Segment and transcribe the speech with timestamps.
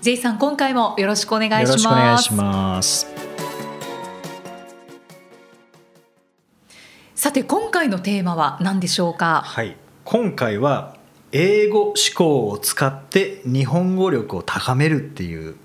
[0.00, 1.68] J さん今回もよろしくお願いします。
[1.68, 3.06] よろしくお願いします。
[7.16, 9.42] さて今回のテーマは何でしょうか？
[9.44, 9.76] はい。
[10.04, 10.96] 今回は
[11.32, 15.56] 英語思考を使って日本語力を高めるっていう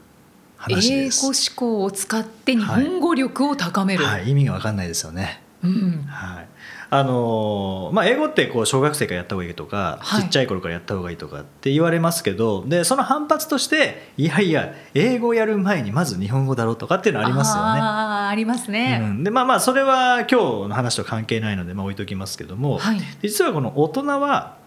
[0.58, 1.22] 話英です。
[1.22, 5.44] 語思考を使って日本語力を高める、はい、意味が分かんないですよね。
[5.64, 6.48] うん、はい
[6.96, 10.22] あのーまあ、英語ってこう小学生からやった方がいいとか、はい。
[10.22, 17.80] ちっちゃい頃からやった方がいいとかって言われますけどでその反発としていやいや英語をやる前にまず日本語だろうとかっていうのありますよね。
[17.82, 23.00] あーありますね、うん、でまあまあそれは今日の話と関係ないので、まあ、置いときますけども、はい。
[23.24, 24.58] 実はこの大人は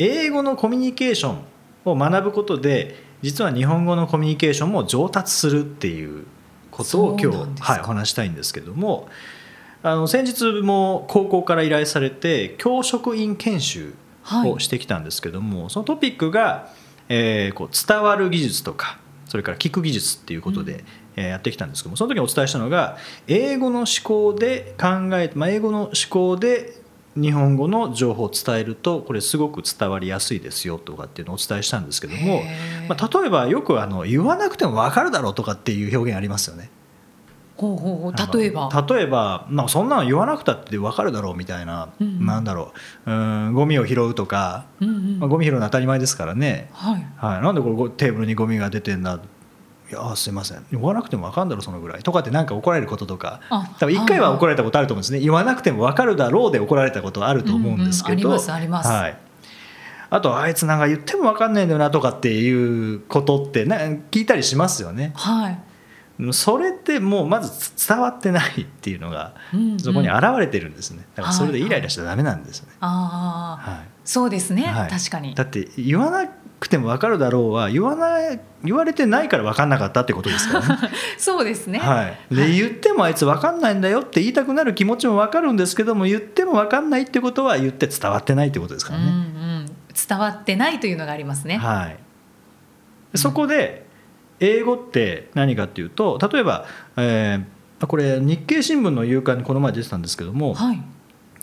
[0.00, 1.38] 英語のコミュニケーション
[1.84, 6.26] を学ぶことで実は日本語のコミュニケーションも上達するっていう
[6.72, 9.08] ことを今日、はい、お話したいんですけども
[9.84, 14.50] あの先日も高校から依頼されて教職員研修はい。
[14.50, 16.72] をしてきたんですけども、そのトピックが、
[17.10, 20.78] えーこう伝わる技術とかそれから聞く技術っていうことで、うん。
[21.16, 22.96] えーやってきたんですけどもその時にお伝えしたのが
[23.28, 26.80] 英語の思考で考え、まあ、英語の思考で
[27.14, 32.42] 日本語の情報を伝えるとこれすごく伝わりやすいですよとかっていうのをお伝えしたんですけども、
[32.88, 36.70] まあ、例えばよくあの言わなくても分かるだろうとかっていう表現ありますよね。
[37.56, 38.68] ほうほうほう例えば？
[38.88, 42.26] 例えば、まあ、そんなの言わなくたって分かるだろうみたいな、うんうん。
[42.26, 42.72] なんだろ
[43.06, 43.10] う。
[43.10, 45.18] うんゴミを拾うとか、うんうん。
[45.20, 47.06] まあ、ゴミ拾うのは当たり前ですからね、はい。
[47.16, 49.20] はい、なんでこれごテーブルにゴミが出てんだ？
[49.90, 50.64] いやすいません。
[50.72, 52.02] 言わなくても分かるんだろうそのぐらい。
[52.02, 53.40] とかってなんか怒られることとか。
[53.50, 55.20] あ多分1回は怒られたことあると思うんですね。
[55.20, 58.88] 言わなくても分かるだろうで怒られたことはあると思うんですけど、うんうんありますあります。
[58.88, 59.16] はい、
[60.08, 65.12] あとあいつなんか言っても分かんないんだよなとかっていうことってな聞いたりしますよね。
[65.14, 65.58] はい、
[66.32, 71.04] それってもうまず伝わってないっていうのがうんうんそこに現れてるんですね。
[71.16, 73.80] だからそれでイライラしちゃダメなんですよね、ああ、はい。
[74.04, 74.90] そうですね、はい。
[74.90, 75.34] 確かに。
[75.34, 76.28] だって言わな
[76.60, 80.90] くても分かるだろうは言わない言われてないから分かんなかったってことですからね。
[81.18, 89.12] そうですね、はい、で言ってもあいつ分かんないんだよって言いたくなる気持ちも分かるんですけども言っても分かんないってことは言って伝わってないってことですからうんうね。
[89.64, 89.66] ん、
[90.08, 91.98] 伝わってないというのがありますね、はい、
[93.18, 93.84] そこで
[94.40, 97.54] 英語って何かっていうと例えば、えー
[97.86, 100.80] これ日経新聞の夕刊にこの前出てたんですけども、はい。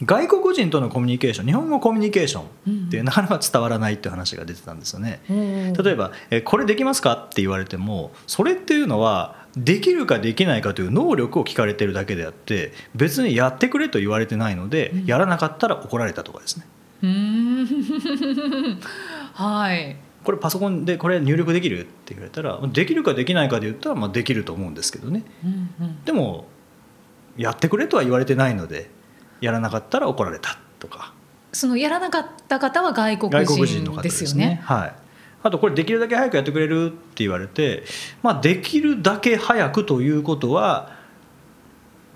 [0.03, 3.05] 外国人とのコミュニケーション日本語コミュニケーションってうん。
[3.05, 5.21] なかなか伝わらないっていう話が出てたんですよね。
[5.29, 15.05] 例例えば「えこれできますか?」って言われてもそれっていうのはできるかできないかという能力を聞かれてるだけであって別にやってくれと言われてないので、うん。
[15.05, 16.65] やらなかったら怒られたとかですね。
[19.33, 21.81] はいこれパソコンでこれ入力できる？
[21.81, 25.23] って言われたらできるかできないかで言ったらまあできると思うんですけどね。
[25.43, 26.03] うんうん。
[26.03, 26.47] でも
[27.37, 28.89] やってくれとは言われてないので
[29.39, 31.13] やらなかったら怒られたとか。
[31.53, 34.61] そのやらなかった方は外国外国人人の方でですすねよね。
[34.63, 34.95] はい、
[35.43, 37.83] あとこれできるだけ早くやってくれるって言われて、
[38.23, 40.95] まあ、できるだけ早くということは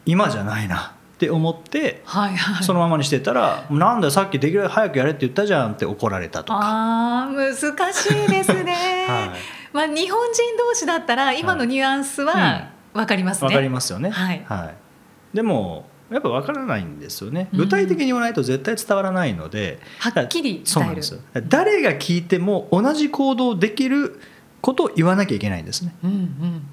[0.05, 2.63] 今じゃないなって思ってはいはい。
[2.63, 6.59] そのままにしてたら「なんだよさっきできるだけ早くやれって言ったじゃん」って怒られたとか。
[6.61, 9.05] ああ難しいですね。
[9.07, 9.29] はい
[9.71, 13.47] まあ日本人同士だったら今のニュアンスはわかりますね。
[13.47, 14.45] わかりますよね、はい
[15.33, 21.13] でもやっぱ分からないんですよねうん具体的に言わないと絶対伝わらないので、はっきり伝えるそうなんです。
[21.13, 24.19] よ誰が聞いても同じ行動できる
[24.61, 26.67] ことを言わなきゃいけないんですねうんうん。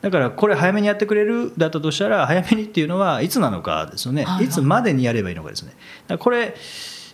[0.00, 4.44] だからこれ早めにやってくれるだったとしたら早めにっていうのはいつなのかですよね、はいはい。
[4.46, 5.72] いつまでにやればいいのかですね。
[6.18, 6.54] これ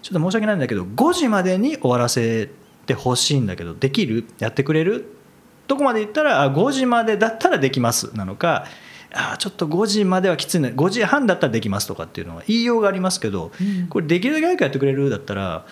[0.02, 2.48] ちょっと申し訳ないんだけど5時までに終わらせ
[2.86, 4.24] てほしいんだけどできる？
[4.38, 5.16] やってくれる？
[5.66, 8.66] どこまで言ったらあ5時までだったらできますなのか
[9.12, 13.88] あちょっと5時まではきついね5時半だったらできますとかっていうのは言いようがありますけどうん。
[13.88, 15.66] これできるだけ早くやってくれるだったら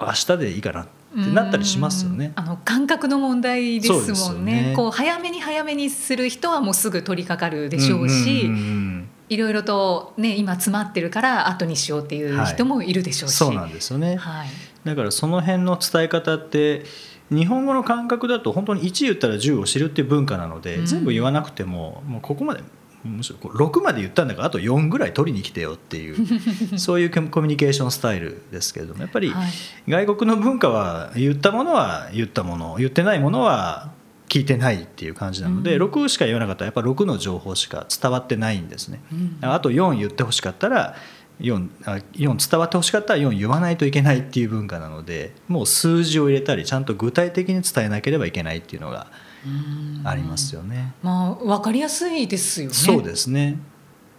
[0.00, 0.84] 明日でいいかな。
[0.84, 2.44] ってなったりしますよねうん。
[2.44, 4.70] あの感覚の問題ですもんね。
[4.70, 13.36] ねこう早めに早めにする人はもうすぐ取り掛かるでしょうし、んんうんいろいろとね今詰まってるから後にしようっていう人もいるでしょうし。
[13.36, 14.16] そうなんですよね。
[14.16, 14.48] はい。
[14.84, 16.84] だからその辺の伝え方って
[17.30, 22.62] 日本語の感覚だと本当に1言ったら10を知るっていう文化なので、うん全部言わなくてももうここまで
[23.04, 26.16] むしろこう6まで言ったんだからあと4ぐらい取りに来てよっていう
[26.78, 29.50] そういうコミュニケーションスタイルですけれどもやっぱりはい。
[29.88, 33.90] 外国の文化は言ったものは言ったもの言ってないものは
[34.28, 35.82] 聞いてないっていう感じなので、うん。
[35.90, 39.00] 6しか言わなかったらやっぱ6の情報しか伝わってないんですね。
[39.12, 39.38] うん。
[39.40, 40.94] あと4言ってほしかったら
[41.40, 49.06] 4あ4伝わってほしかったら4言わないといけないっていう文化なのでもう数字を入れたりちゃんと具体的に伝えなければいけないっていうのが
[49.44, 50.06] うん。
[50.06, 50.92] ありますよね。
[51.02, 52.74] まあ分かりやすいですよね。
[52.74, 53.58] そうですね。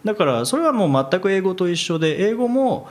[0.04, 2.88] だからそれはもう全く英語と一緒で英語も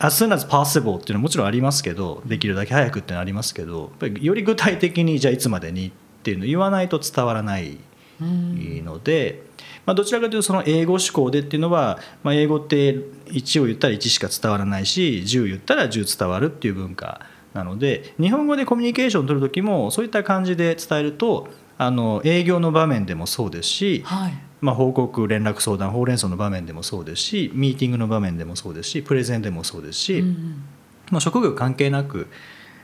[0.00, 5.92] as soon as possible っていうのはもちろんありますけどできるだけ早くっていうのはありますけどより具体的にじゃあいつまでにっ
[6.22, 7.78] ていうのを言わないと伝わらない
[8.20, 8.84] うん。
[8.84, 9.44] ので、
[9.88, 12.96] まあ、どちらかというとその英語思考でっていうのは、まあ、英語って
[13.28, 17.22] 1を言ったら1しか伝わらないし10言ったら10伝わるっていう文化
[17.54, 21.48] なので日本語でコミュニケーションを取る時もそういった感じで伝えると
[21.78, 24.32] あの営業の場面でもそうですし、はい。
[24.60, 30.64] まあ、報告連絡相談ほうれん草の場面でもそうですしミーティングの場面でもそうですしプレゼンでもそうですし、うん。
[31.10, 32.28] まあ、職業関係なく、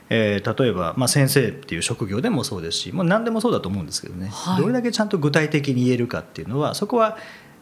[0.09, 4.61] えー例えば、まあ、先生っていう職業でもそうですし、まあ、何でもそうだと思うんですけどね、はい。
[4.61, 7.17] どれだけちゃんと具体的に言えるかっていうのはそこは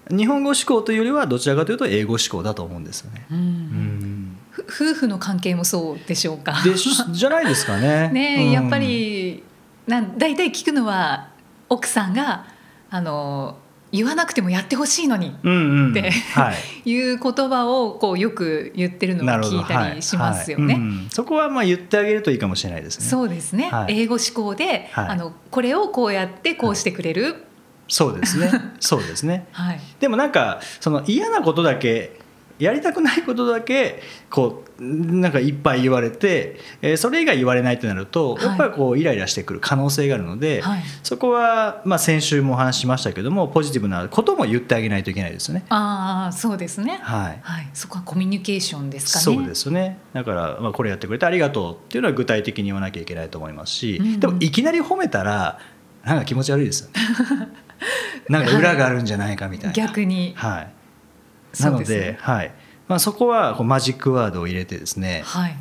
[0.10, 3.26] 日本語思考というよりはどちらかというと英語思考だと思うんですよね。
[3.32, 3.38] うん。
[3.38, 4.38] うん。
[4.50, 6.56] ふ夫婦の関係もそうでしょうか。
[7.12, 8.10] じゃないですかね。
[8.10, 8.52] ねうん。
[8.52, 9.44] やっぱり
[9.88, 11.30] なん大体聞くのは
[11.70, 12.46] 奥さんが
[12.90, 13.58] あの
[13.94, 15.92] 言わなくてもやってほしいのにうんうん。
[15.92, 16.56] ってはい。
[16.90, 20.74] いう言葉をこうよく言ってるのを聞いたりしますよね。
[20.74, 20.82] はい。
[20.82, 20.90] はい。
[20.90, 21.08] うん。
[21.12, 23.06] そこはまあ言ってあげるといいかもしれないですね。
[23.06, 24.02] そうですね、はい。
[24.02, 25.08] 英語思考で、はい。
[25.10, 27.46] あのこれをこうやってこうしてくれる、
[27.88, 28.52] そうですね。
[28.82, 29.46] そうですね。
[29.52, 29.80] はい。
[30.00, 32.20] でもなんかその嫌なことだけ
[32.58, 34.02] やりたくないことだけ
[34.32, 38.46] こうなんかいっぱい言われて、えーそれ以外言われないってなるとはい。
[38.46, 40.84] やっぱりこうイライラしてくる可能性があるので、はい。
[41.04, 45.66] そこはまあ先週もお話ししましたけどもポジティブなことも言ってあげないといけないですよね。
[45.70, 47.40] ああそうですね、はい。
[47.42, 49.24] はい、そこはコミュニケーションですかね。
[49.24, 50.00] そうですね。
[50.14, 54.08] だから、まあ、これやってくれてありがとうっていうのは具体的に言わなきゃいけないと思いますし、うん。
[54.08, 55.60] うんでもいきなり褒めたら
[56.04, 57.50] なんか気持ち悪いですよね。
[58.30, 62.52] なんか裏があるんじゃないかみたいな、逆に、はい、なのでねはい
[62.88, 65.56] まあ、そこはこうマジックワードを入れてですねはい、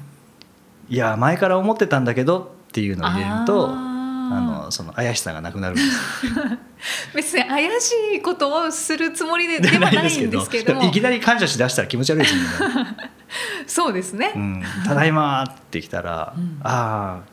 [0.88, 5.88] いや前から思ってたんだけどっていうのを入れるとあのその怪しさがなくなるんです。
[7.14, 10.84] 別に怪しいことをするつもりでではないんですけども。
[10.84, 12.96] いきなり感謝しだしたら気持ち悪いですよね、
[13.66, 16.60] そうですね、うん、ただいまって来たら、うん。
[16.62, 17.31] ああ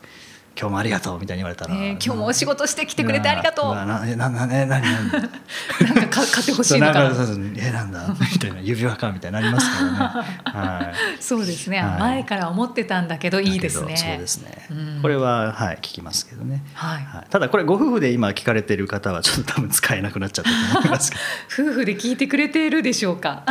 [0.60, 3.68] 今日もありがとうみたいに言われたら、ね今日もお仕事してきてくれてありがとう。
[3.70, 5.08] わななななえ何何？
[5.10, 7.04] なんかか買ってほしいのか。
[7.08, 8.14] なそうえなんだ？
[8.32, 9.10] みたいな指輪か？
[9.10, 9.98] みたいになりますからね。
[10.84, 11.22] はい。
[11.22, 12.00] そうですね、はい。
[12.00, 13.82] 前から思ってたんだけどいいです。
[13.86, 14.98] ねそうですね、うん。
[15.00, 17.02] これははい聞きますけどね、はい。
[17.04, 21.10] はい、ただこれご夫婦で今聞かれてる方はちょっと多分使えなくなっちゃったと思います。
[21.10, 21.16] け
[21.62, 23.44] 夫婦で聞いてくれているでしょうか？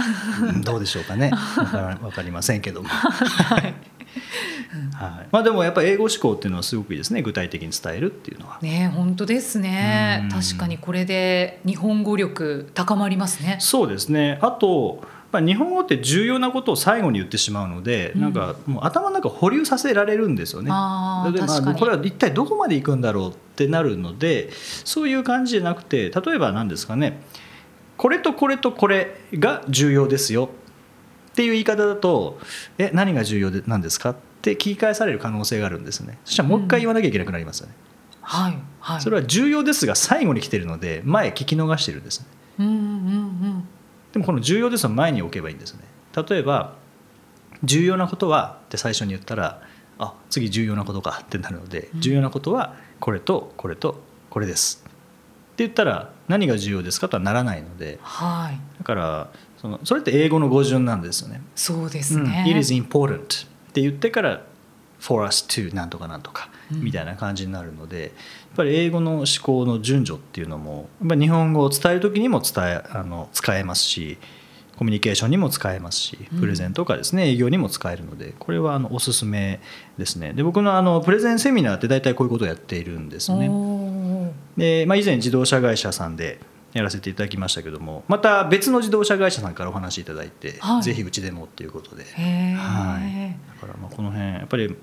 [0.63, 1.31] どうでしょうかね。
[1.31, 3.73] わからわかりませんけども、はい
[4.93, 5.27] はい。
[5.31, 7.21] まあ、でもやっぱり英語思考っていうのはすごくいいですね。
[7.21, 8.59] 具体的に伝えるっていうのは。
[8.61, 10.21] ね本当ですね。
[10.23, 10.29] うん。
[10.29, 13.57] 確かにこれで日本語力高まりますね。
[13.59, 14.39] そうですね。
[14.41, 18.21] あとまあ日本語って重要なことを最後に言ってしまうので、うん。
[18.21, 20.69] なんかもう頭の中保留させられるんですよね。
[20.71, 21.31] あ
[21.77, 27.21] これは一体どこまで行くんだろうってなるのでそういう感じじゃなくて例えば何ですかね。
[27.97, 30.49] これとこれとこれが重要ですよ
[31.29, 32.39] っていう言い方だと
[32.77, 34.11] え何が重要でなんですか？
[34.11, 36.17] って聞き返される可能性があるんですね。
[36.25, 37.73] そしたらもう一回言わなきゃいけなくなりますよね、
[38.21, 39.01] はいはい。
[39.01, 42.25] それは重要ですが最後に来てるので前聞き逃してるんですね。
[42.59, 43.67] うんうんうん。
[44.13, 45.81] でもこの重要ですを前に置けばいいんですね。
[46.15, 46.75] 例えば
[47.63, 49.61] 重要なことはって最初に言ったら
[49.97, 52.01] あ次重要なことかってなるので、うん。
[52.01, 54.83] 重要なことはこれとこれとこれです。
[54.85, 54.89] っ
[55.59, 58.59] て言ったら何が重要ですかとはならないのではい。
[58.77, 59.29] だから
[59.61, 61.41] そのそれって英語の語順なんですよね。
[61.55, 62.23] そうですうん。
[62.25, 63.47] ね、It is important.
[63.47, 64.41] って言ってから
[65.01, 66.81] for us to なんとかなんとかうん。
[66.81, 68.11] みたいな感じになるので、やっ
[68.55, 74.17] ぱり英語の思考の順序っていうのもやっぱり日本語を伝える時にも伝えあの使えますし
[74.77, 76.39] コミュニケーションにも使えますしうん。
[76.39, 79.59] プレゼンとかですね、営業にも使えるのでこれはあのおすすめ
[79.97, 80.31] ですね。
[80.31, 83.49] で僕のあのプレゼンセミナーって大体こういうことをやっているんですよね。
[84.55, 86.39] で、まあ、以前自動車会社さんで
[86.73, 90.83] やらせていただきましたけどもまた別の自動車会社さんからお話しいただいて、はい。
[90.83, 94.75] ぜひうちでもっていうことで、はい、だからまあこの辺やっぱり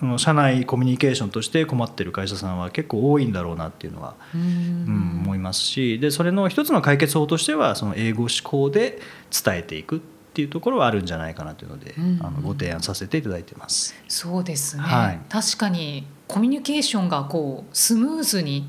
[0.00, 8.98] この社内コミュニケーションとして困ってる会社さんは結構多いんだろうなっていうのは、ううんん思いますしでそれの一つの解決法としてはその英語思考で
[9.30, 10.00] 伝えていくっ
[10.32, 12.18] ていうところはあるんじゃないかなというので、うん。
[12.22, 13.94] あのご提案させていただいてます。
[14.08, 15.20] そうですね、はい。
[15.28, 18.68] 確かにコミュニケーションがこうスムーズに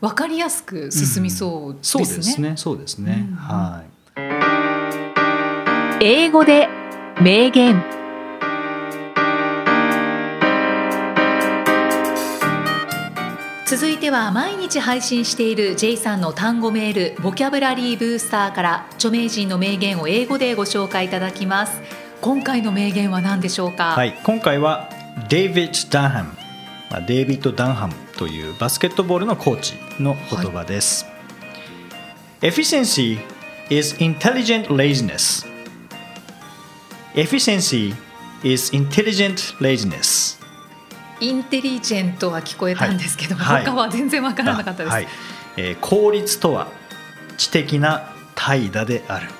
[0.00, 2.04] 分かりやすく進みそうですね。
[2.06, 2.52] そうですね。
[2.56, 3.82] そうですね、うんは
[6.00, 6.02] い。
[6.02, 6.68] 英語で
[7.20, 7.84] 名言。
[13.66, 21.78] 続いては毎日配信している J さんの単語メールボキャブラリーブースターから著名人の名言を英語でご紹介いただきます。
[22.22, 23.94] 今回の名言は何でしょうか？
[23.94, 24.88] はい、今回は
[25.28, 26.30] デイビッド・ダンハム、
[26.90, 31.06] まあ、デイビッド・ダンハムというバスケットボールのコーチの言葉です。
[32.42, 33.18] Efficiency
[33.70, 35.46] is intelligent laziness.
[37.14, 37.94] Efficiency
[38.44, 40.38] is intelligent laziness.
[41.18, 45.08] インテリジェントは聞こえたんですけど、はい他は全然わからなかったです、はい
[45.56, 46.68] えー効率とは
[47.38, 49.30] 知的な怠惰である。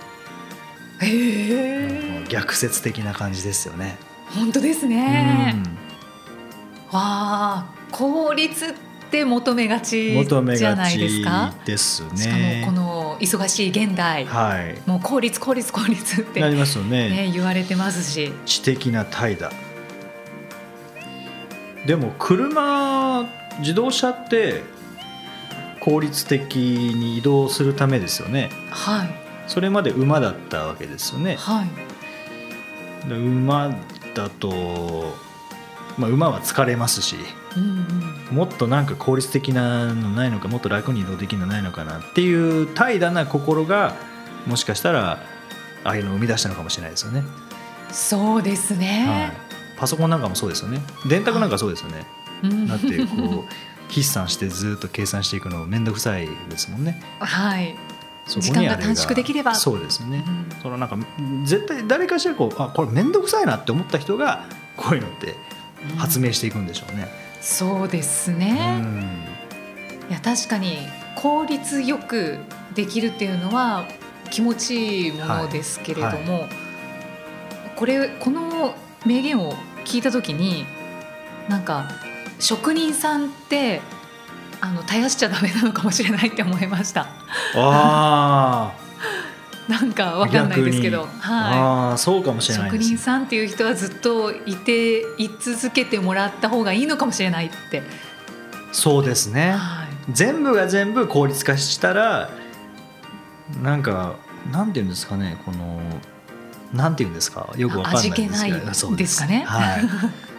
[2.30, 3.98] 逆説的な感じですよね。
[4.34, 5.80] 本当ですね、うん
[6.92, 8.74] わあ効率っ
[9.10, 12.72] て求めがちじゃないですちかですしかもねこ。
[12.72, 14.80] の忙しい現代、はい。
[14.88, 17.10] もう効率効率効率って、なりますよね。
[17.10, 18.32] ね、言われてますし。
[18.46, 19.50] 知的な怠惰。
[21.86, 23.26] でも車
[23.60, 24.62] 自動車って
[25.80, 28.50] 効率的に移動するためですよね。
[28.70, 29.30] はい。
[29.50, 31.34] それまで馬だったわけですよね。
[31.36, 31.64] は
[33.04, 33.74] い、で馬
[34.14, 35.16] だと、
[35.98, 37.16] まあ、馬は疲れますし
[38.30, 43.96] もっとなんか効率的なのないのかもっと楽に移動できるのないのかなっていう怠惰な心が
[44.46, 45.18] もしかしたら
[45.84, 47.24] ああいうのを生み出したのかもしれないですよね。
[47.90, 48.82] そうですはい。
[48.82, 49.32] ね、、
[49.76, 50.80] パソコンなんかもそうですよね。
[51.08, 52.06] 電卓なんかそうですよね、
[52.44, 52.68] うん。
[52.68, 57.02] だってこう筆算してずっと計算していくの面倒くさいですもんね。
[57.18, 57.74] はい、
[58.26, 59.56] 時間が短縮できれば。
[59.56, 60.62] そうですね、うん。
[60.62, 60.96] そのなんか
[61.44, 64.44] 絶対誰かしらこうあこれ面倒くさいなって思った人が
[64.76, 65.34] こういうのって
[65.96, 67.08] 発明していくんでしょうね、
[67.40, 69.24] そうですうね、ん。
[70.08, 70.78] いや確かに
[71.16, 72.38] 効率よく
[72.74, 73.86] できるっていうのは
[74.30, 76.46] 気持ちいいものですけれども、
[77.76, 78.74] これこの
[79.06, 79.54] 名言を
[79.84, 80.66] 聞いた時に
[81.48, 81.88] なんか
[82.38, 83.80] 職人さんって
[84.60, 87.08] あの絶やしちゃダメなのかもしれないって思いました。
[87.56, 88.72] あ
[89.70, 92.52] なんかあわかんないですけど、はああそうかもしい。
[92.52, 92.84] れないです。
[92.84, 97.82] 職人さんっていう人はずっといてい続けてもらった方がいいのかもしれないって。
[98.72, 99.52] そうですね。
[99.52, 99.88] はい。
[100.12, 102.30] 全部が全部効率化したら
[103.62, 104.16] なんか
[104.50, 105.80] なんていうんですかねこの
[106.72, 107.52] なんていうんですか？
[107.56, 109.44] よくわかんないんですけど味気ないそうですかね。
[109.46, 109.84] はい。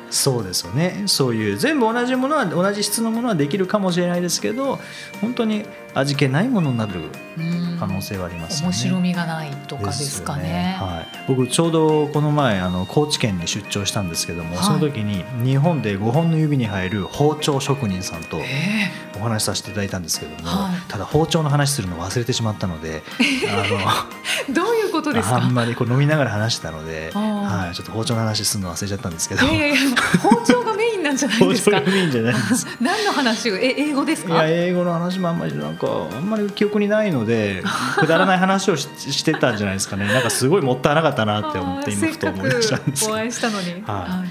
[0.10, 1.04] そうですよね。
[1.06, 4.78] そういう全部同じものは同じ質のものはできるかもしれないですけど
[5.22, 7.02] 本当に味気ないものになる
[7.38, 7.78] うん。
[7.80, 8.74] 可能性はありますよね。
[8.74, 10.78] 面白みがないとかですかね。
[10.80, 14.66] よはい、僕ちょうどこの前あの高知県に出張したんですけども、はい。
[14.66, 20.74] その時に日本で5本の指に入る包丁職人さんとえお話しさせていただいたんですけども、はい。
[20.88, 25.38] ただ包丁の話するの忘れてしまったので えどういうことですか？
[25.38, 27.66] あのあんまりこう飲みながら話してたので、あー。
[27.66, 29.46] はい、ちょっと包丁の話するの忘れちゃったんですけど。
[29.46, 29.78] いやいやいや
[30.22, 31.80] 包丁がメインなんじゃない包ですか？
[31.82, 31.92] 丁が。
[31.92, 32.68] メインじゃないんです。
[32.80, 33.56] 何の話を？
[33.56, 34.34] え英語ですか？
[34.48, 37.64] いや英語の話もあんまりなんかあんまり記憶にないので
[38.00, 40.06] くだらない話をししてたんじゃないですかね。
[40.06, 43.84] なんかすごいもったいなかったなって思って今ふと思い出したんですお会いしたのに。
[43.86, 44.24] は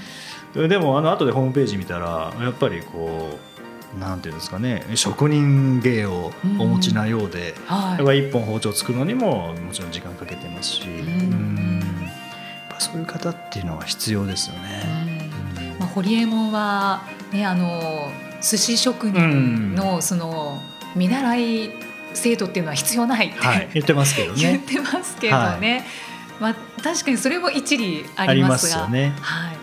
[0.55, 0.67] い。
[0.69, 3.39] でもあの後でホームページ見たらやっぱりこ
[3.95, 7.97] うなんていうんですかね職人芸をお持ちなようで、はい。
[7.97, 10.89] だから一本包丁作るのにももちろん時間かけてますし、ん。
[10.89, 11.83] うん。
[12.79, 14.83] そういう方っていうのは必要ですよね。
[15.57, 15.79] うん。
[15.79, 20.61] まあ、ホリエモンはねあの寿司職人のその
[20.95, 21.71] 見習い
[22.13, 24.59] 制度っていうのは必要ないって、はい、言ってますけど 言っね。
[24.59, 25.85] てますけどね、
[26.39, 29.13] まあ、確かにそれも一理あありますよね。
[29.21, 29.55] はい、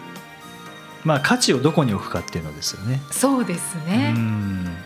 [1.05, 3.01] まあ価値をどこに置くかっていうのですよね。
[3.11, 4.17] そうですうね、ん。
[4.17, 4.77] うん。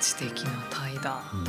[0.00, 1.12] 知的な怠惰。
[1.34, 1.44] うん。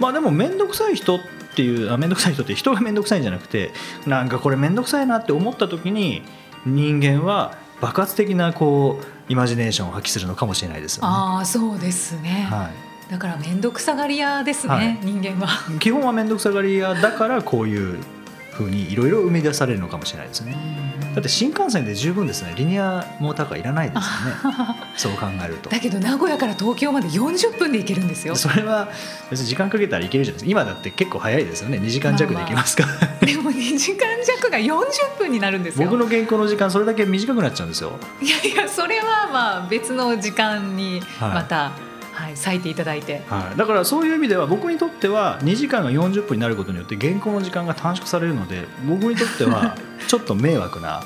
[0.00, 1.20] まあでも面倒くさい人っ
[1.54, 3.72] ていうあ面倒くさい人って人が面倒くさいんじゃなくて
[4.06, 6.22] なんかこれ面倒くさいなって思った時に
[6.66, 11.08] 人間は爆発的なこうイマジネーションを発揮するのかもしれないですよね。
[11.08, 12.70] ああそうですね、は
[13.10, 14.98] だから面倒くさがり屋ですね、はい。
[15.02, 15.52] 人間は。
[15.74, 17.98] い、基本は面倒くさがり屋だからこういう
[18.52, 20.56] ふうにいろいろ生み出されるのかもしれないですね。
[21.14, 22.54] だって新幹線で十分ですね。
[22.56, 24.76] リニアモーターカーいらないですよね。
[24.96, 25.70] そう考えると。
[25.70, 28.34] だけど名古屋から東京まで40分で行けるんですよ。
[28.36, 28.88] それは
[29.30, 30.50] 別に時間かけたらいけるじゃないですか。
[30.50, 31.78] 今だって結構早いですよね。
[31.78, 32.88] 2時間弱で行けますから、
[33.26, 35.88] でも2時間弱が40分になるんですよ。
[35.88, 37.92] 僕の原稿の時間それだけ短くなっちゃうんですよ。
[38.20, 43.22] いやいやそれはまあ別の時間にはいまた、はい割いていただいて。
[43.28, 51.02] はい、だからそういう意味では僕にとっては2時間が40分になることによって原稿の時間が短縮されるので僕にとっては ちょっと迷惑な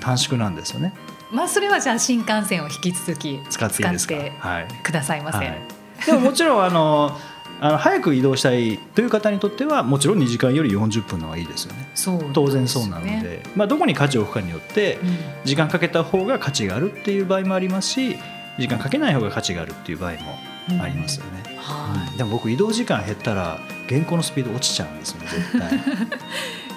[0.00, 0.94] 短縮なんですよね。
[1.30, 4.14] まあそれはじゃあ新幹線を引き続き使っていいですか？
[4.14, 5.38] 使ってはい、くださいませ。
[5.38, 5.58] はい、
[6.06, 7.18] でももちろんあの
[7.60, 11.88] あの早く移動したいという方にとってはもちろん2時間より40分の方がいいですよね。
[11.94, 15.16] そう当然そうなので、まあ、どこに価値を置くかによってうん。
[15.44, 18.18] 時間かけた方が価値があるっていう場合もありますし
[18.58, 20.38] 時間かけない方が価値があるっていう場合も
[20.82, 22.16] ありますよね、はうん。
[22.16, 25.76] でも僕移動時間減ったら原稿のスピード落ちちゃうんですよね 絶対。
[25.76, 25.80] い。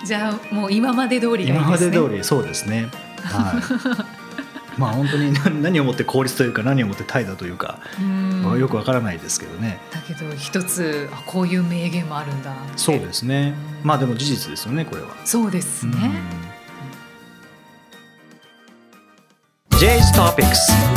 [0.05, 1.91] じゃあもう今まで通りがいい今まですね。
[1.91, 2.88] で通りそうですね。
[3.24, 4.15] はい。
[4.77, 8.60] まあ本当に何 何をもって効率というか何をもって怠惰というか、うん。
[8.60, 9.79] よくわからないですけどね。
[9.91, 13.53] だけど一つあこういう名言もあるんだそうですね。
[13.82, 13.88] うん。
[13.88, 15.10] まあでも事実ですよねこれは。
[15.25, 16.12] そうですね。
[19.72, 20.94] J's Topics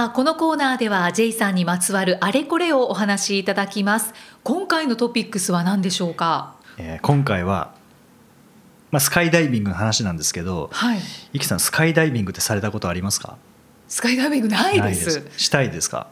[0.00, 4.14] さあこのコーナーでは J さんにまつわるあれこれをお話しいただきます。
[4.42, 6.54] 今回のトピックスは何でしょうか？
[6.78, 7.74] えー今回は、
[8.90, 11.00] まあ、スカイダイビングの話なんですけどはい。
[11.34, 13.36] イキさんスカイダイビングってされたことありますか？
[13.88, 15.22] スカイダイビングないです。
[15.36, 16.06] したいですか？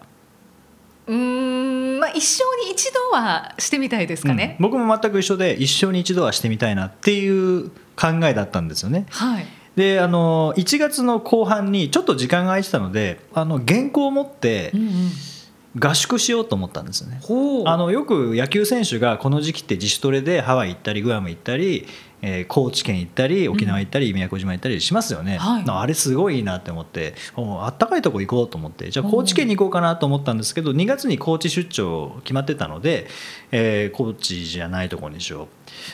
[1.06, 4.56] うーんまあ一生に一度はしてみたいですかね。
[4.60, 9.46] うん僕も全く一緒で一生に一度はしてみたいなっていう考えだったんですよねはい。
[9.78, 14.88] であの1月の後半にちょっと時間が空いてたのであの原稿を持ってうんうん。
[15.78, 17.20] 合宿しようと思ったんですよね。
[17.66, 21.86] あのよく野球選手がこの時期って自主トレでハワイ行ったりグアム行ったり、
[22.22, 25.64] えー高知県行ったり沖縄行ったり宮古島行ったりしますよね、はい。
[25.68, 33.06] あれすごいいいなって思っておあったかいとこ行こうと思ってじゃあ高知県に行こうかなと思ったんですけど2月に高知出張決まってたので、
[33.52, 35.48] えー高知じゃないとこにしよう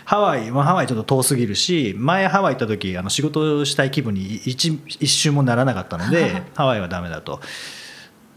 [0.05, 7.41] ハワイ、まあ、ハワイちょっと遠すぎるし前ハワイ行った時あの仕事したい気分に一一瞬もならなかったので ハワイはダメだと。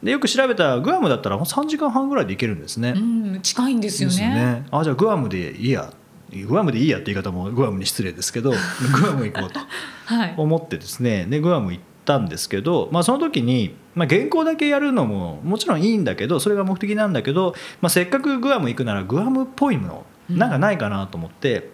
[0.04, 2.94] でよく調べたらグアムだったら3時間半ぐらいで行けるんですね。
[2.96, 4.66] うん近いんですよですね。
[4.72, 5.92] あじゃあグアムでいいや
[6.46, 8.52] グアムでいいやって言い方もグアムに失礼ですけど
[9.02, 9.60] グアム行こうと
[10.06, 10.34] はい。
[10.38, 21.70] 思ってですねでグアム行ったんですけど、まあ、その時に、まあ、原稿だけやるのももちろんいいんだけどそれが目的なんだけど、まあ、せっかくグアム行くならグアムっぽいものなんかないかなと思って、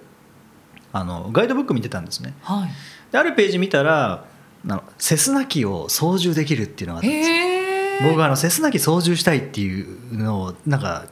[0.92, 2.34] あのガイドブック見てたんですね。
[2.42, 2.70] はい。
[3.12, 4.26] であるページ見たら
[4.98, 7.30] セスナ機を操縦できるっていうのがあったんです。
[8.04, 11.06] 僕はあのセスナ機操縦したいっていうのをなんか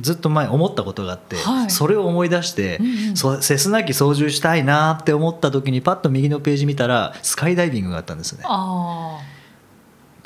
[0.00, 1.70] ずっと前思ったことがあって、はい。
[1.70, 2.86] それを思い出して、うん
[3.34, 3.42] うん。
[3.42, 8.44] セスナ機操縦したいなって思った時にパッと右のページ見たらスカイダイビングがあったんですね。
[8.44, 9.20] あ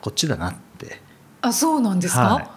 [0.01, 1.01] こっちだなって。
[1.40, 1.49] あ。
[1.49, 2.35] あそうなんですか？
[2.35, 2.49] はい。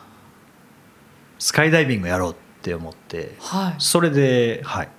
[1.38, 3.76] スカイダイビングやろうって思ってはい。
[3.78, 4.90] それで、はい、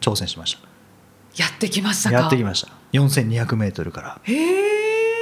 [0.00, 0.58] 挑戦しまし
[1.36, 2.12] やってきました。
[2.12, 4.20] やってきました4200メートルから。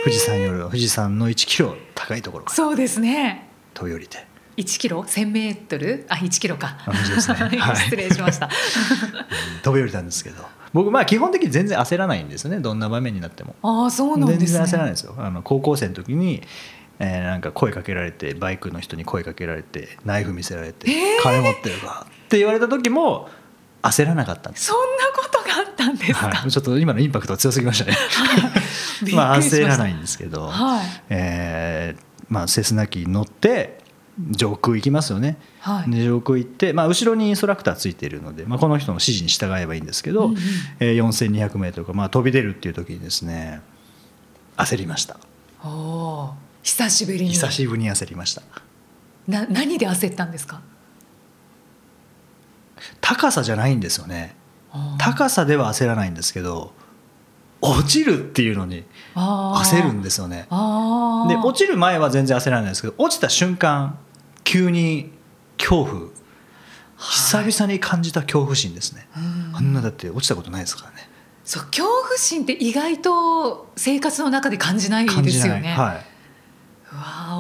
[0.05, 3.49] 富士山より富士山の1キロ高いところからそうですね。
[3.73, 6.05] 飛び降りて1キロ？1000メートル？
[6.09, 6.77] あ1キロか。
[7.51, 8.51] ね はい失礼しました。
[9.63, 14.47] 飛び降りたんですけど僕まあ基本的に全然焦らないんですよねどんな場面になってもああそうなんですね。
[14.47, 16.43] 全然焦らないですよあの高校生の時に、
[16.99, 23.29] えーなんか声かけられてバイクの人に声かけられてナイフ見せられてえー「金持ってるか?」って言われた時も
[23.83, 26.29] 焦らなかったんです、そんなことがあったんですか？
[26.29, 27.97] はい、ちょっと今のインパクトが強すぎましたね。
[29.13, 30.87] まあ焦らないんですけど、はい。
[31.11, 33.81] えーまあ、セスナ機乗って
[34.31, 35.91] 上空行きますよね、はい。
[35.91, 40.39] で上空行って、まあ、後ろにインストラクターついているので、まあ、この人の指示に従えばいいんですけど、うんうん
[40.79, 43.61] えー 4200m か、まあ、飛び出るっていう時にですね
[44.57, 45.17] 焦りました。
[45.65, 45.69] お
[46.63, 47.31] 久しぶりに。
[47.31, 48.43] 久しぶりに焦りました。
[49.29, 50.61] な何で焦ったんですか？
[53.01, 54.35] 高さじゃないんですよね。
[54.99, 56.73] 高さでは焦らないんですけど
[57.61, 60.47] 落ちるっていうのに焦るんですよね。
[61.29, 63.99] で落ちる前は全然焦らないんですけど落ちた瞬間
[64.45, 65.13] 急に
[65.59, 66.11] 恐怖。
[66.97, 69.57] 久々に感じた恐怖心ですね、うん。
[69.57, 71.09] あんなだって落ちたことないですからね。
[71.45, 75.75] そう恐怖心って意外と生活の中で感じないですよね。
[75.75, 76.12] はい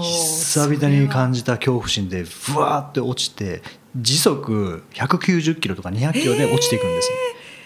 [0.01, 3.62] 久々に感じじた恐怖心でふわーって落ちて
[3.97, 7.17] 時速190キロとか200キロで落ちていくんですね、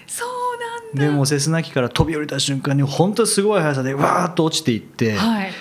[0.08, 1.04] そうなんだ。
[1.04, 5.52] でもセスナ機から飛び降りた瞬間に本当にすごい速さでわーっと落ちていって、はい。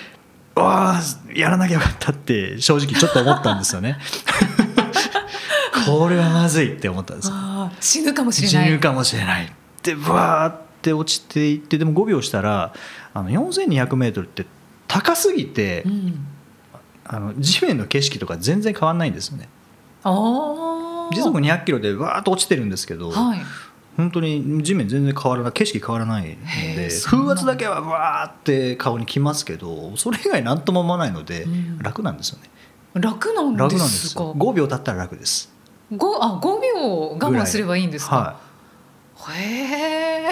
[0.56, 1.02] わあ
[1.34, 3.98] やらなきゃよかったって正直ちょっと思ったんですよね
[5.86, 7.30] これはまずいって思ったんです
[7.78, 8.68] 死ぬかもしれない。
[8.68, 12.72] 死ぬかもしれないでわーって落ちていってでも5秒したら
[13.12, 14.46] あの 4200m って
[15.00, 16.26] 高すぎて、うん。
[17.04, 19.48] あの地面の景色とか全然変わんないんですよね
[20.02, 21.14] ああ。
[21.14, 23.40] 時速200キロでわーっと落ちてるんですけど、はい。
[23.96, 32.50] 本当に地面全然変わらない景色変わらないのへで風圧だけはわーって顔にきますけどそれ以外何とも思わないのでうん楽なんですよね、
[32.94, 34.24] 楽なん楽でなんですすか。
[34.24, 35.50] よ5秒経ったら楽です
[35.92, 38.36] 五あ五秒我慢すればいいんですか？
[39.16, 40.30] はへえ。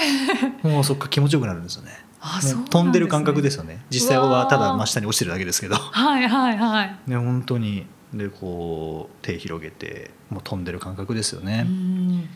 [0.63, 2.04] いもうそっか気持ちよくなるんですよね
[2.71, 3.85] 飛んでる感覚ですよね。
[3.91, 5.77] 実際はただ真下に落ちてるだけですけど。
[5.77, 6.97] はいはいはい。
[7.07, 7.87] で 本当に。
[8.15, 12.29] でこう手広げてもう飛んでる感覚ですようね、ん。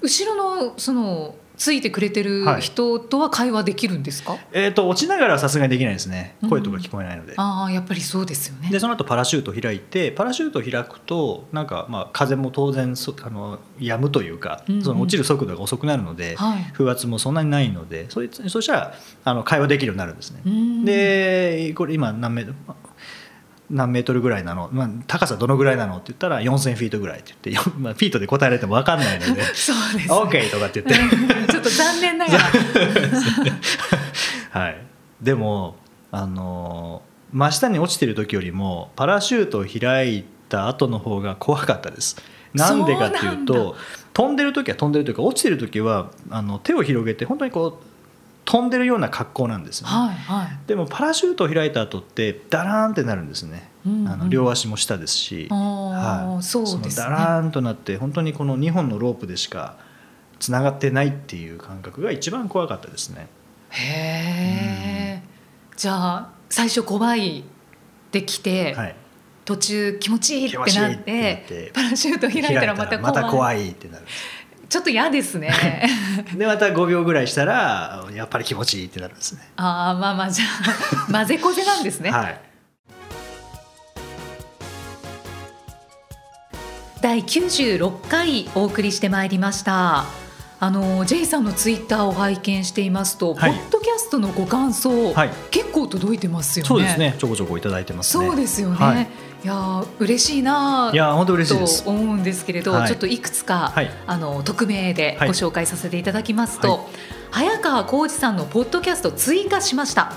[0.00, 6.36] 後ろのそのついてくれてる人とは会話できるんですか、えー、と落ちながらはさすがにできないですね。
[6.48, 8.68] 声とか聞こえないので、ああやっぱりそうですよね。
[8.70, 14.84] でその後パラシュート開いてパラシュート開くとなんかまあ風も当然そあの止むというか、うんうん。
[14.84, 16.64] その落ちる速度が遅くなるので、はい。
[16.72, 20.84] 風圧もそんなにないのでそいつそしたらあの会話できるようになるんですね、うん。
[20.84, 22.56] でこれ今何メートル
[23.70, 25.94] 何メートルぐらいなの、まあ、高さどのぐらいなの？
[25.94, 31.16] って言ったら4000フィートぐらいって言って、よまあ、フィートで答えられても分かんないのでそうです、ね、OK とかって言って。
[31.16, 32.44] う んちょっと残念ながら。
[34.60, 34.78] はい、
[35.20, 35.76] でも
[36.12, 37.02] あの
[37.32, 42.16] 真下に落ちてる時よりもパラシュートを開いた後の方が怖かったです。
[42.54, 43.76] なんでかっていうと
[44.14, 47.95] 飛んでる時は飛んでるというか落ちてる時はあの手を広げて本当にこう
[48.46, 50.58] 飛んでるような格好なんですよね、はいはい。
[50.66, 54.08] でもパラシュートを開いた後ってダラーンってなるんですね、うんうん。
[54.08, 57.04] あの両足も下ですし、あーそうですね。
[57.04, 59.76] のダラーンとなって本当にこの2本のロープでしか
[60.38, 63.28] つながってないっていう感覚が一番怖かったですね。
[63.70, 65.22] へえ、
[65.76, 67.44] じゃあ最初怖いっ
[68.12, 68.96] てきて、はい。
[69.44, 73.14] 途中気持ちいいってなってパラシュート開いたらまた怖い。
[73.14, 74.04] また怖いってなる
[74.68, 75.52] ちょっと嫌ですね。
[76.36, 79.40] でまた5秒ぐらいしたらやっぱり気持ちいいってなるんですね。
[79.56, 82.40] ああまあまあじゃあ 混ぜこぜなんですね、はい。
[87.00, 90.04] 第96回お送りしてまいりました。
[90.58, 93.52] あの J さんのツイッターを拝見していますと、はい。
[93.52, 95.30] ポッドキャストのご感想、はい。
[95.50, 96.68] 結構届いてますよね。
[96.68, 97.14] そうですね。
[97.18, 98.26] ちょこちょこいただいてますね。
[98.26, 99.08] そうですよね、はい
[99.46, 101.84] い、やー嬉しいないや本当嬉しいです。
[101.84, 102.88] と思うんですけれど、はい。
[102.88, 103.90] ちょっといくつか、はい。
[104.04, 105.28] あの匿名ではい。
[105.28, 106.80] ご紹介させていただきますと、はい。
[107.30, 110.12] 早川浩二さんのポッドキャスト追加しました。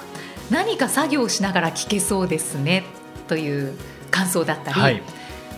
[0.49, 2.85] 何か作業しながら聞けそうですね
[3.27, 3.77] という
[4.09, 5.03] 感想だったり、はい。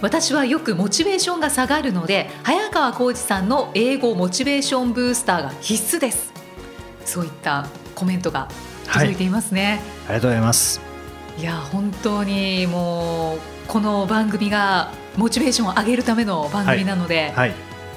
[0.02, 6.34] 私はよくモチベーションが下がるので早川浩二さんの英語モチベーションブースターが必須です。
[7.06, 8.50] そういったコメントが
[8.92, 10.82] 届いていますね、ありがとうございます。
[11.38, 13.40] いや本当にもう
[13.72, 17.54] この番組がモチベーションを上げるための番組なので、はい。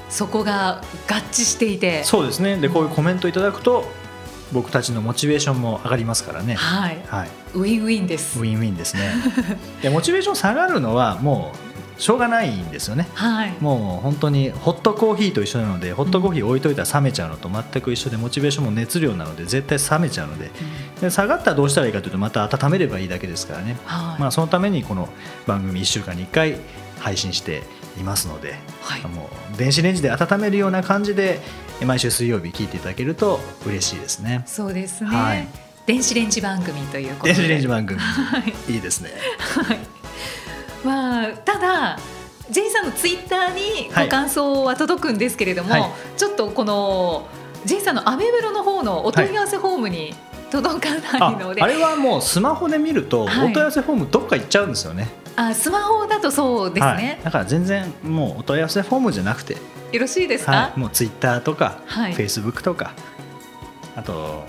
[0.09, 2.05] そこが合致していて。
[2.05, 2.55] そうですね。
[2.55, 3.83] でこういうコメントいただくと
[4.53, 6.53] 僕たちのモチベーションも上がりますからね。
[6.53, 7.03] はい。
[7.07, 7.29] はい。
[7.55, 8.39] ウィンウィンです。
[8.39, 9.11] ウィンウィンですね。
[9.81, 11.64] でモチベーション下がるのはもう
[11.97, 13.07] しょうがないんですよね。
[13.13, 13.53] はい。
[13.59, 20.51] もう本当にホットコーヒーと一緒なのでホットコーヒー置いといたら冷めちゃうのと全く一緒でモチベーションも熱量なので絶対冷めちゃうので。
[21.01, 24.21] で下がったらどうしたらいいかというとまた温めればいいだけですからね、はい。
[24.21, 25.09] まあ、そのためにこの
[25.45, 26.57] 番組1週間に1回
[26.99, 27.63] 配信して
[27.99, 29.01] いますので、はい。
[29.07, 31.39] もう電子レンジで温めるような感じで
[31.85, 34.43] 毎週水曜日聞いていただけると嬉しいですね。
[34.45, 35.47] そうですね、はい。
[35.85, 37.33] 電子レンジ番組ということで。
[37.33, 37.99] 電子レンジ番組。
[37.99, 38.73] はい。
[38.73, 39.11] いいですね。
[39.67, 39.94] はい
[40.85, 41.99] まあただ
[42.49, 45.83] J さんのツイッターにご感想は届くんですけれども、はい。
[46.15, 47.27] ちょっとこの
[47.65, 50.13] J さんのアメブロの方のお問い合わせフォームに
[50.51, 53.53] 届かないので、ああれはもうスマホで見るとおはい。
[53.53, 56.97] 問い合わせフォームどっか行っちゃうんですよね、あスマホだとそうですはい。
[56.97, 59.57] ね、だから全然もうお問い合わせフォームじゃなくて、
[59.91, 62.13] よろしいですか、はい、もうツイッターとか、はい。
[62.13, 62.93] フェイスブックとか
[63.95, 64.43] あと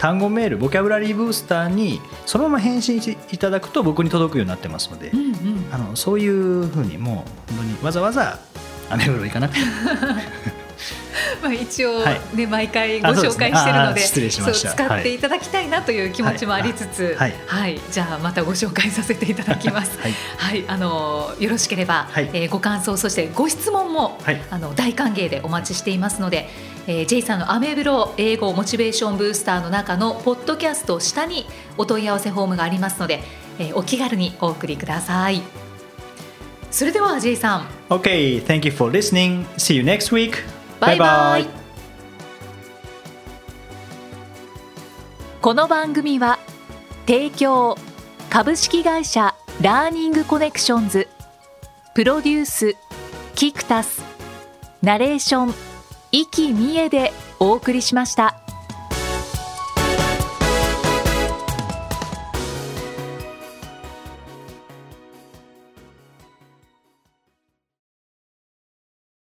[0.00, 5.68] 単語メールボキャブラリーブースターにそのまま返信していただくと僕に届くようになってますので、うんうん。
[5.70, 8.38] あのそういうふうにもう本当にわざわざ
[8.88, 9.66] アメブロ行かなくても
[11.42, 12.36] まあ、一応、はい。
[12.36, 14.72] ね毎回ご紹介してるので失礼しました。
[14.72, 17.34] 使っていただきたいなという気持ちもありつつ、はい。
[17.46, 17.80] はい。
[17.90, 19.98] じゃあまたご紹介させていただきます。
[19.98, 20.12] はい。
[20.36, 22.30] はい、あのよろしければ、はい。
[22.32, 24.40] えーご感想そしてご質問も、はい。
[24.50, 26.48] あの大歓迎でお待ちしていますので、
[26.86, 33.20] えー、J さんのアメブロ英語モチベーションブースターの中のポッドキャスト下にお問い合わせフォームがありますので、
[33.58, 35.42] えーお気軽にお送りください。
[36.70, 37.66] それでは J さん。
[37.88, 39.44] OK thank you for listening.
[39.56, 41.46] See you next week バイバイ
[45.42, 46.38] この番組は
[47.06, 47.76] 提供
[48.30, 51.08] 株式会社ラーニングコネクションズ
[51.94, 52.76] プロデュース
[53.34, 54.02] キクタス
[54.80, 55.54] ナレーション
[56.12, 58.39] 生きみえでお送りしました。